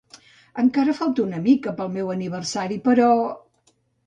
Encara 0.61 0.95
falta 0.99 1.23
una 1.25 1.41
mica, 1.49 1.75
per 1.83 1.85
al 1.85 1.93
meu 1.99 2.09
aniversari, 2.15 2.79
però... 2.89 3.13